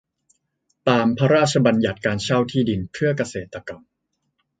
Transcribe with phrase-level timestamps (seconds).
[0.89, 3.81] ตาม พระราชบัญญัติการเช่าที่ดินเพื่อเกษตรกรรม